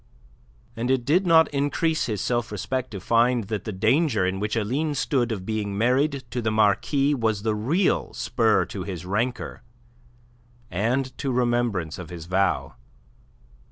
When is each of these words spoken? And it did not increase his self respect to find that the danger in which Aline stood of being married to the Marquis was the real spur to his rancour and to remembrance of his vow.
And 0.75 0.89
it 0.89 1.05
did 1.05 1.27
not 1.27 1.47
increase 1.49 2.07
his 2.07 2.21
self 2.21 2.51
respect 2.51 2.89
to 2.89 2.99
find 2.99 3.43
that 3.49 3.65
the 3.65 3.71
danger 3.71 4.25
in 4.25 4.39
which 4.39 4.55
Aline 4.55 4.95
stood 4.95 5.31
of 5.31 5.45
being 5.45 5.77
married 5.77 6.23
to 6.31 6.41
the 6.41 6.49
Marquis 6.49 7.13
was 7.13 7.43
the 7.43 7.53
real 7.53 8.11
spur 8.15 8.65
to 8.65 8.81
his 8.81 9.05
rancour 9.05 9.61
and 10.71 11.15
to 11.19 11.31
remembrance 11.31 11.99
of 11.99 12.09
his 12.09 12.25
vow. 12.25 12.77